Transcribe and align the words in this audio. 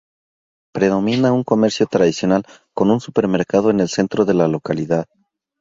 Predomina 0.73 1.31
un 1.31 1.43
comercio 1.43 1.85
tradicional, 1.85 2.41
con 2.73 2.89
un 2.89 2.99
supermercado 2.99 3.69
en 3.69 3.81
el 3.81 3.87
centro 3.87 4.25
de 4.25 4.33
la 4.33 4.47
localidad. 4.47 5.05